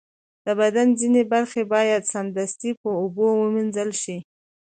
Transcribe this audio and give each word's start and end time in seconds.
د 0.45 0.47
بدن 0.59 0.87
ځینې 0.99 1.21
برخې 1.33 1.61
باید 1.73 2.09
سمدستي 2.13 2.71
په 2.81 2.89
اوبو 3.01 3.25
ومینځل 3.41 3.89
شي. 4.01 4.17